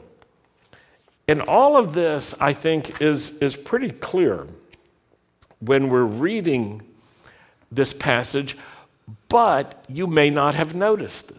[1.29, 4.47] And all of this, I think, is, is pretty clear
[5.61, 6.83] when we're reading
[7.71, 8.57] this passage,
[9.29, 11.39] but you may not have noticed it.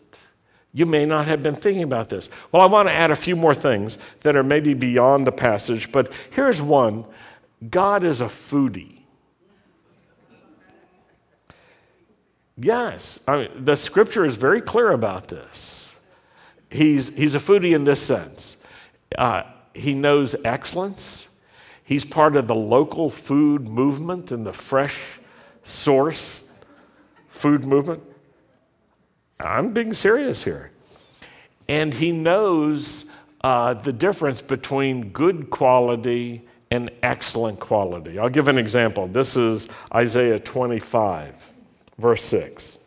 [0.73, 2.29] You may not have been thinking about this.
[2.51, 5.91] Well, I want to add a few more things that are maybe beyond the passage,
[5.91, 7.05] but here's one
[7.69, 8.99] God is a foodie.
[12.57, 15.93] Yes, I mean, the scripture is very clear about this.
[16.69, 18.57] He's, he's a foodie in this sense.
[19.17, 21.27] Uh, he knows excellence.
[21.83, 25.19] He's part of the local food movement and the fresh
[25.63, 26.45] source
[27.27, 28.03] food movement.
[29.39, 30.71] I'm being serious here.
[31.67, 33.05] And he knows
[33.41, 38.17] uh, the difference between good quality and excellent quality.
[38.17, 39.07] I'll give an example.
[39.07, 41.53] This is Isaiah 25.
[41.99, 42.79] Verse 6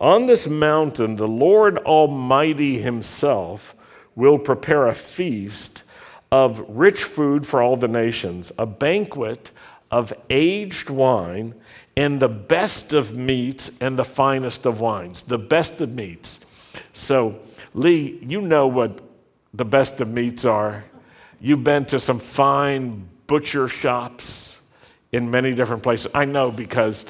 [0.00, 3.76] On this mountain, the Lord Almighty Himself
[4.14, 5.82] will prepare a feast
[6.32, 9.50] of rich food for all the nations, a banquet
[9.90, 11.54] of aged wine
[11.94, 15.20] and the best of meats and the finest of wines.
[15.22, 16.40] The best of meats.
[16.94, 17.38] So,
[17.74, 19.02] Lee, you know what
[19.52, 20.84] the best of meats are.
[21.38, 24.58] You've been to some fine butcher shops
[25.12, 26.08] in many different places.
[26.14, 27.04] I know because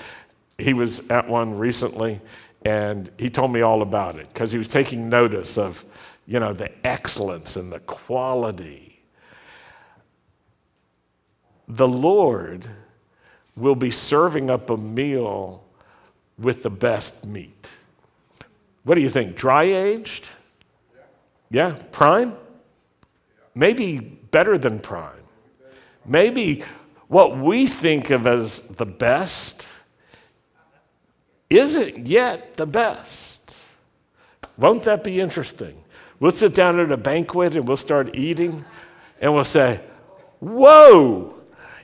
[0.59, 2.21] he was at one recently
[2.65, 5.85] and he told me all about it because he was taking notice of
[6.27, 9.01] you know the excellence and the quality.
[11.69, 12.69] The lord
[13.57, 15.65] will be serving up a meal
[16.39, 17.71] with the best meat.
[18.85, 20.29] What do you think dry aged
[21.51, 22.35] yeah prime?
[23.55, 25.16] Maybe better than prime
[26.09, 26.65] maybe
[27.09, 29.67] what we think of as the best
[31.49, 33.57] isn't yet the best.
[34.57, 35.83] Won't that be interesting?
[36.19, 38.65] We'll sit down at a banquet and we'll start eating
[39.21, 39.81] and we'll say,
[40.41, 41.35] Whoa,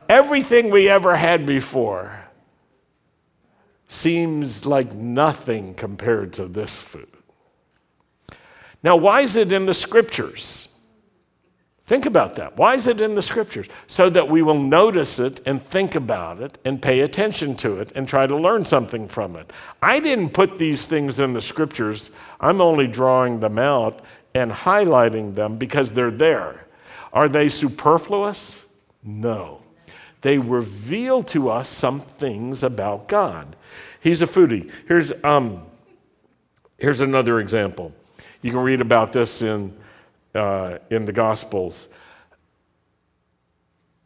[0.09, 2.19] everything we ever had before
[3.89, 7.09] seems like nothing compared to this food.
[8.83, 10.69] Now, why is it in the scriptures?
[11.93, 12.57] Think about that.
[12.57, 13.67] Why is it in the scriptures?
[13.87, 17.93] So that we will notice it and think about it and pay attention to it
[17.95, 19.53] and try to learn something from it.
[19.83, 24.01] I didn't put these things in the scriptures, I'm only drawing them out
[24.35, 26.65] and highlighting them because they're there.
[27.13, 28.57] Are they superfluous?
[29.03, 29.61] No.
[30.23, 33.55] They reveal to us some things about God.
[34.01, 34.71] He's a foodie.
[34.89, 35.61] Here's, um,
[36.79, 37.93] here's another example.
[38.41, 39.77] You can read about this in
[40.35, 41.89] uh, in the Gospels.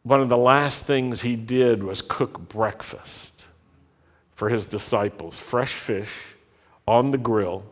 [0.03, 3.45] One of the last things he did was cook breakfast
[4.35, 6.35] for his disciples fresh fish
[6.87, 7.65] on the grill.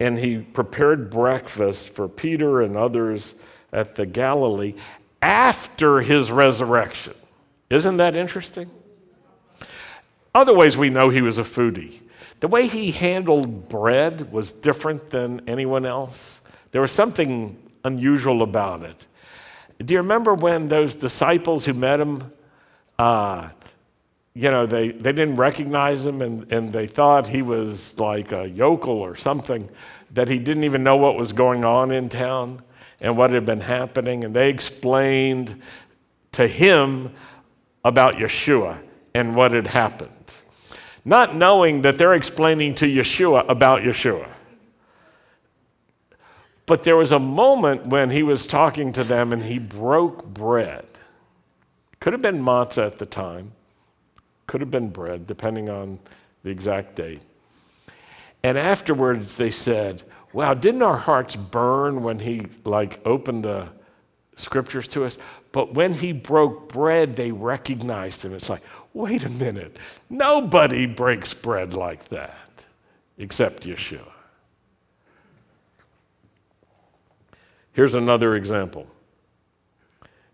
[0.00, 3.34] And he prepared breakfast for Peter and others
[3.72, 4.74] at the Galilee
[5.20, 7.14] after his resurrection.
[7.68, 8.70] Isn't that interesting?
[10.34, 12.00] Other ways we know he was a foodie.
[12.40, 16.39] The way he handled bread was different than anyone else.
[16.72, 19.06] There was something unusual about it.
[19.78, 22.32] Do you remember when those disciples who met him,
[22.98, 23.48] uh,
[24.34, 28.48] you know, they, they didn't recognize him and, and they thought he was like a
[28.48, 29.68] yokel or something,
[30.12, 32.62] that he didn't even know what was going on in town
[33.00, 34.24] and what had been happening.
[34.24, 35.60] And they explained
[36.32, 37.12] to him
[37.84, 38.78] about Yeshua
[39.14, 40.10] and what had happened,
[41.04, 44.28] not knowing that they're explaining to Yeshua about Yeshua.
[46.70, 50.86] But there was a moment when he was talking to them and he broke bread.
[51.98, 53.50] Could have been matzah at the time,
[54.46, 55.98] could have been bread, depending on
[56.44, 57.22] the exact date.
[58.44, 63.70] And afterwards they said, Wow, didn't our hearts burn when he like opened the
[64.36, 65.18] scriptures to us?
[65.50, 68.32] But when he broke bread, they recognized him.
[68.32, 68.62] It's like,
[68.94, 69.76] wait a minute,
[70.08, 72.64] nobody breaks bread like that
[73.18, 74.19] except Yeshua.
[77.80, 78.86] Here's another example.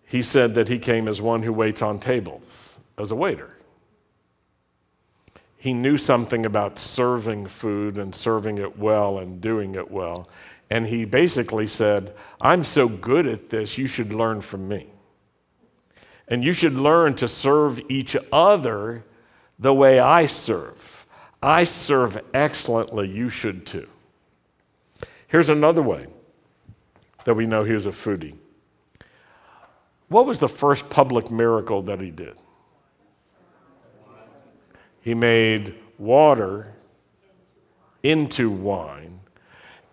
[0.05, 3.57] He said that he came as one who waits on tables, as a waiter.
[5.57, 10.29] He knew something about serving food and serving it well and doing it well.
[10.71, 14.89] And he basically said, I'm so good at this, you should learn from me.
[16.27, 19.05] And you should learn to serve each other
[19.57, 21.07] the way I serve.
[21.41, 23.89] I serve excellently, you should too.
[25.29, 26.09] Here's another way
[27.27, 28.37] that we know he was a foodie.
[30.09, 32.37] What was the first public miracle that he did?
[35.01, 36.72] He made water
[38.05, 39.18] into wine.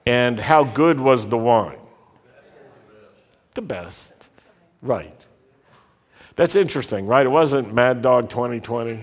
[0.06, 1.80] And how good was the wine?
[3.56, 4.14] The best.
[4.84, 5.26] Right.
[6.36, 7.26] That's interesting, right?
[7.26, 9.00] It wasn't Mad Dog 2020.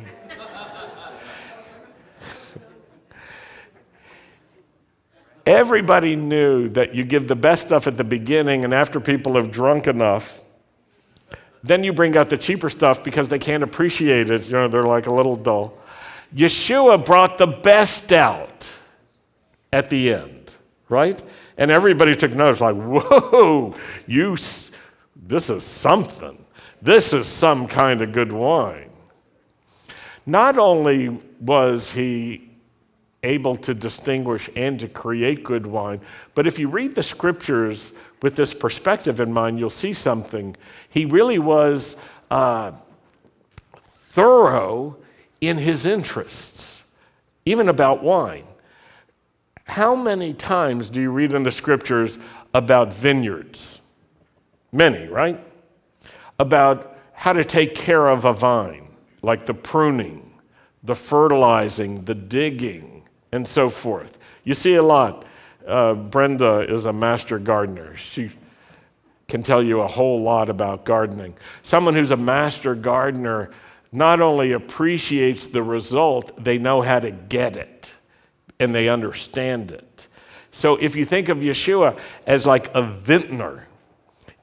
[5.47, 9.51] Everybody knew that you give the best stuff at the beginning, and after people have
[9.51, 10.41] drunk enough,
[11.63, 14.47] then you bring out the cheaper stuff because they can't appreciate it.
[14.47, 15.79] You know, they're like a little dull.
[16.35, 18.71] Yeshua brought the best out
[19.73, 20.55] at the end,
[20.89, 21.23] right?
[21.57, 23.75] And everybody took notice, like, whoa,
[24.07, 24.37] you,
[25.17, 26.45] this is something.
[26.81, 28.91] This is some kind of good wine.
[30.25, 31.09] Not only
[31.41, 32.50] was he
[33.23, 36.01] able to distinguish and to create good wine.
[36.35, 37.93] But if you read the scriptures
[38.23, 40.57] with this perspective in mind, you'll see something.
[40.89, 41.97] He really was
[42.31, 42.73] uh,
[43.85, 44.97] thorough
[45.41, 46.83] in his interests,
[47.45, 48.45] even about wine.
[49.65, 52.19] How many times do you read in the scriptures
[52.53, 53.81] about vineyards?
[54.73, 55.39] Many, right?
[56.39, 58.89] About how to take care of a vine,
[59.23, 60.33] like the pruning,
[60.83, 63.00] the fertilizing, the digging
[63.33, 64.19] and so forth.
[64.45, 65.25] You see a lot.
[65.67, 67.97] Uh, Brenda is a master gardener.
[67.97, 68.31] She
[69.29, 71.35] can tell you a whole lot about gardening.
[71.63, 73.51] Someone who's a master gardener
[73.93, 77.95] not only appreciates the result, they know how to get it
[78.59, 80.07] and they understand it.
[80.53, 83.67] So if you think of Yeshua as like a vintner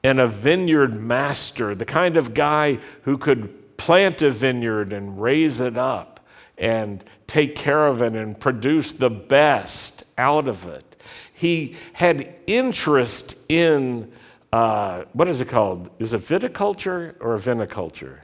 [0.04, 5.60] and a vineyard master, the kind of guy who could plant a vineyard and raise
[5.60, 6.26] it up
[6.58, 10.96] and take care of it and produce the best out of it.
[11.34, 14.12] He had interest in,
[14.52, 15.90] uh, what is it called?
[16.00, 18.20] Is it viticulture or viniculture?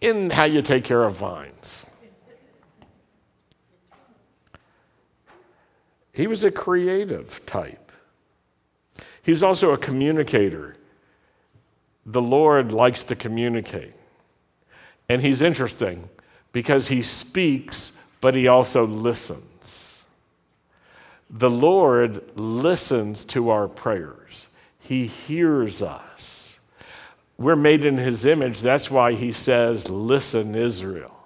[0.00, 1.86] In how you take care of vines.
[6.12, 7.92] He was a creative type.
[9.22, 10.76] He was also a communicator.
[12.04, 13.94] The Lord likes to communicate.
[15.08, 16.08] And he's interesting
[16.52, 20.02] because he speaks, but he also listens.
[21.30, 24.48] The Lord listens to our prayers,
[24.80, 26.58] he hears us.
[27.38, 28.60] We're made in his image.
[28.60, 31.16] That's why he says, Listen, Israel,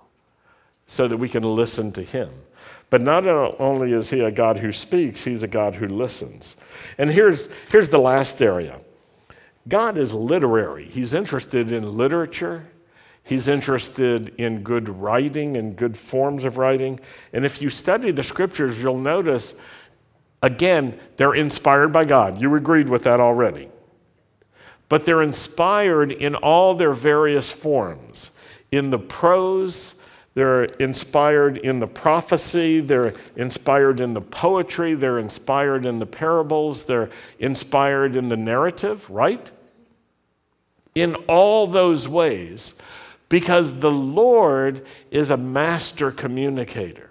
[0.86, 2.30] so that we can listen to him.
[2.88, 6.54] But not only is he a God who speaks, he's a God who listens.
[6.98, 8.78] And here's, here's the last area
[9.66, 12.66] God is literary, he's interested in literature
[13.24, 17.00] He's interested in good writing and good forms of writing.
[17.32, 19.54] And if you study the scriptures, you'll notice,
[20.42, 22.38] again, they're inspired by God.
[22.38, 23.70] You agreed with that already.
[24.90, 28.30] But they're inspired in all their various forms.
[28.70, 29.94] In the prose,
[30.34, 36.84] they're inspired in the prophecy, they're inspired in the poetry, they're inspired in the parables,
[36.84, 37.08] they're
[37.38, 39.50] inspired in the narrative, right?
[40.94, 42.74] In all those ways,
[43.34, 47.10] because the Lord is a master communicator.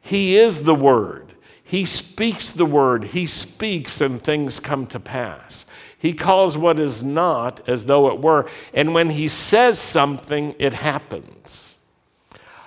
[0.00, 1.34] He is the Word.
[1.62, 3.04] He speaks the Word.
[3.04, 5.66] He speaks and things come to pass.
[5.98, 8.48] He calls what is not as though it were.
[8.72, 11.76] And when He says something, it happens.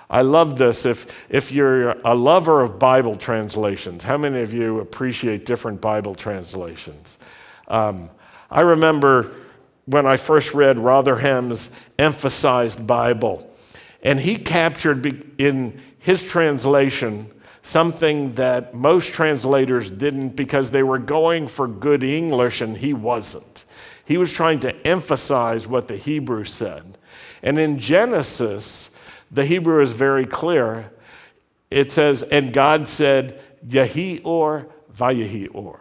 [0.08, 0.86] I love this.
[0.86, 6.14] If, if you're a lover of Bible translations, how many of you appreciate different Bible
[6.14, 7.18] translations?
[7.66, 8.10] Um,
[8.48, 9.34] I remember
[9.86, 13.50] when I first read Rotherham's emphasized Bible,
[14.02, 17.30] and he captured in his translation
[17.62, 23.64] something that most translators didn't because they were going for good English and he wasn't.
[24.04, 26.98] He was trying to emphasize what the Hebrew said.
[27.42, 28.90] And in Genesis,
[29.30, 30.92] the Hebrew is very clear.
[31.70, 35.80] It says, And God said, Yehi or Vayehi or.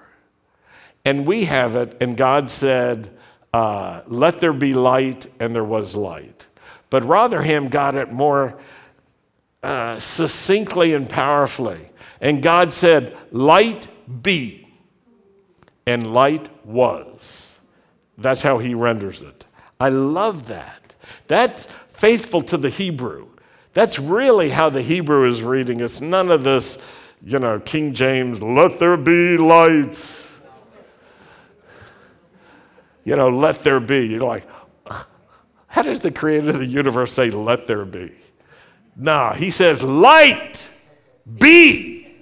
[1.04, 3.10] And we have it, and God said,
[3.54, 6.48] uh, Let there be light, and there was light.
[6.90, 8.60] But Rotherham got it more
[9.62, 11.90] uh, succinctly and powerfully.
[12.20, 13.88] And God said, Light
[14.22, 14.68] be,
[15.86, 17.60] and light was.
[18.18, 19.46] That's how he renders it.
[19.80, 20.96] I love that.
[21.28, 23.28] That's faithful to the Hebrew.
[23.74, 25.80] That's really how the Hebrew is reading.
[25.80, 26.78] It's none of this,
[27.24, 29.96] you know, King James, let there be light
[33.04, 34.08] you know, let there be.
[34.08, 34.48] You're like,
[35.68, 38.12] how does the creator of the universe say, let there be?
[38.96, 40.70] Nah, he says, light
[41.40, 42.16] be.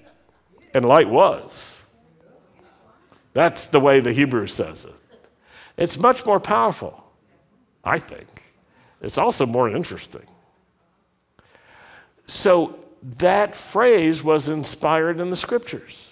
[0.73, 1.81] And light was.
[3.33, 4.95] That's the way the Hebrew says it.
[5.77, 7.03] It's much more powerful,
[7.83, 8.27] I think.
[9.01, 10.25] It's also more interesting.
[12.25, 12.79] So
[13.17, 16.10] that phrase was inspired in the scriptures.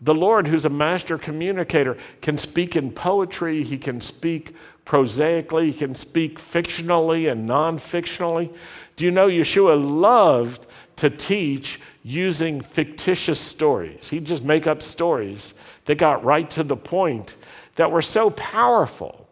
[0.00, 5.78] The Lord, who's a master communicator, can speak in poetry, he can speak prosaically, he
[5.78, 8.54] can speak fictionally and non fictionally.
[8.96, 14.08] Do you know Yeshua loved to teach using fictitious stories?
[14.08, 15.54] He'd just make up stories
[15.86, 17.36] that got right to the point
[17.74, 19.28] that were so powerful.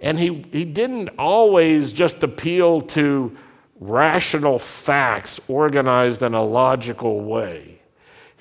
[0.00, 3.36] And he, he didn't always just appeal to
[3.78, 7.81] rational facts organized in a logical way.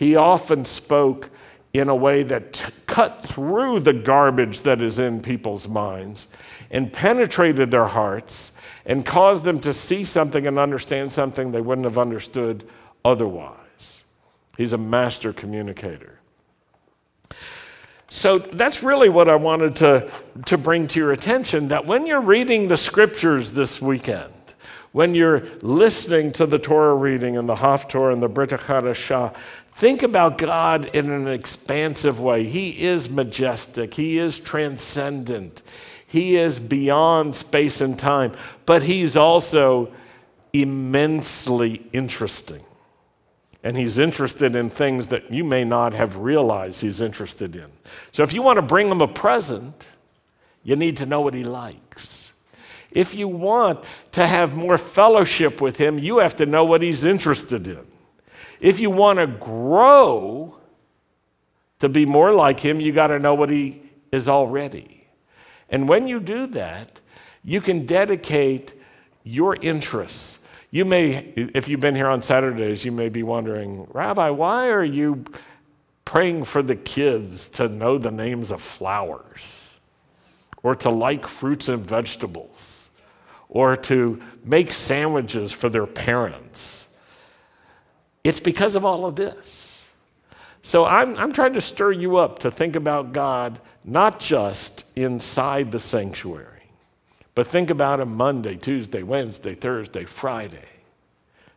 [0.02, 1.30] He often spoke
[1.74, 6.26] in a way that t- cut through the garbage that is in people's minds
[6.72, 8.52] and penetrated their hearts
[8.84, 12.68] and caused them to see something and understand something they wouldn't have understood
[13.06, 14.02] otherwise.
[14.58, 16.18] He's a master communicator.
[18.10, 20.10] So that's really what I wanted to,
[20.48, 24.34] to bring to your attention that when you're reading the scriptures this weekend,
[24.92, 29.34] when you're listening to the Torah reading and the Haftorah and the Brit Hadashah,
[29.74, 32.44] think about God in an expansive way.
[32.46, 35.62] He is majestic, He is transcendent,
[36.08, 38.34] He is beyond space and time,
[38.66, 39.92] but He's also
[40.54, 42.64] immensely interesting.
[43.64, 47.68] And he's interested in things that you may not have realized he's interested in.
[48.12, 49.88] So, if you want to bring him a present,
[50.64, 52.32] you need to know what he likes.
[52.92, 57.06] If you want to have more fellowship with Him, you have to know what He's
[57.06, 57.88] interested in.
[58.62, 60.56] If you want to grow
[61.80, 63.82] to be more like Him, you got to know what He
[64.14, 65.08] is already.
[65.70, 67.02] And when you do that,
[67.44, 68.74] you can dedicate
[69.24, 70.40] your interests.
[70.70, 74.84] You may, if you've been here on Saturdays, you may be wondering, Rabbi, why are
[74.84, 75.26] you
[76.06, 79.76] praying for the kids to know the names of flowers
[80.64, 82.82] or to like fruits and vegetables?
[83.52, 86.88] or to make sandwiches for their parents.
[88.24, 89.84] It's because of all of this.
[90.64, 95.72] So I'm, I'm trying to stir you up to think about God not just inside
[95.72, 96.70] the sanctuary,
[97.34, 100.68] but think about Him Monday, Tuesday, Wednesday, Thursday, Friday.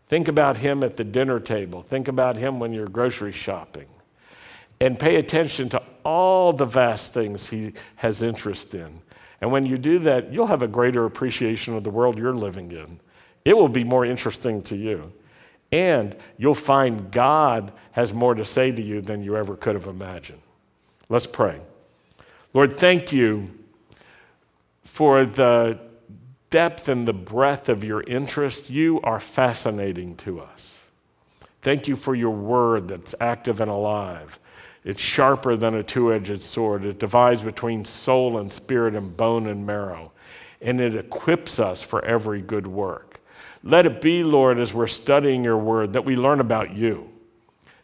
[0.09, 1.83] Think about Him at the dinner table.
[1.83, 3.87] Think about Him when you're grocery shopping.
[4.81, 9.03] And pay attention to all the vast things He has interest in
[9.45, 12.71] and when you do that, you'll have a greater appreciation of the world you're living
[12.71, 12.99] in.
[13.45, 15.13] It will be more interesting to you.
[15.75, 19.89] And you'll find God has more to say to you than you ever could have
[19.89, 20.41] imagined.
[21.09, 21.61] Let's pray.
[22.53, 23.51] Lord, thank you
[24.85, 25.81] for the
[26.51, 28.71] depth and the breadth of your interest.
[28.71, 30.79] You are fascinating to us.
[31.61, 34.39] Thank you for your word that's active and alive.
[34.85, 36.85] It's sharper than a two edged sword.
[36.85, 40.13] It divides between soul and spirit and bone and marrow.
[40.61, 43.14] And it equips us for every good work.
[43.67, 47.09] Let it be, Lord, as we're studying your word, that we learn about you,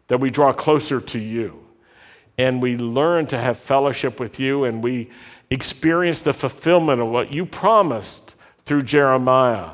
[0.09, 1.67] that we draw closer to you,
[2.37, 5.09] and we learn to have fellowship with you, and we
[5.49, 8.35] experience the fulfillment of what you promised
[8.67, 9.71] through Jeremiah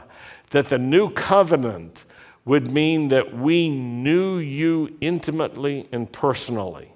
[0.50, 2.04] that the new covenant
[2.44, 6.92] would mean that we knew you intimately and personally,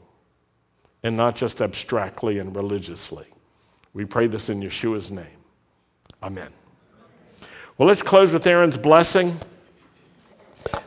[1.02, 3.26] and not just abstractly and religiously.
[3.92, 5.26] We pray this in Yeshua's name.
[6.22, 6.59] Amen.
[7.80, 9.38] Well, let's close with Aaron's blessing.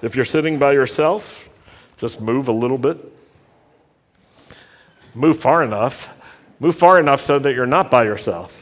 [0.03, 1.49] If you're sitting by yourself,
[1.97, 2.99] just move a little bit.
[5.15, 6.13] Move far enough.
[6.59, 8.61] Move far enough so that you're not by yourself.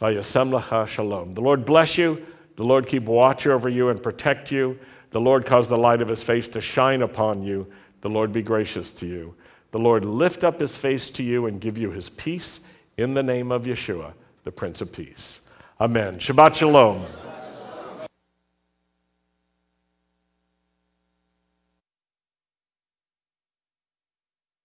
[0.00, 1.34] V'yasem shalom.
[1.34, 2.24] The Lord bless you.
[2.54, 4.78] The Lord keep watch over you and protect you.
[5.10, 7.66] The Lord cause the light of his face to shine upon you.
[8.00, 9.34] The Lord be gracious to you.
[9.72, 12.60] The Lord lift up his face to you and give you his peace
[12.96, 14.12] in the name of Yeshua,
[14.44, 15.40] the Prince of Peace.
[15.80, 16.18] Amen.
[16.18, 17.06] Shabbat Shalom.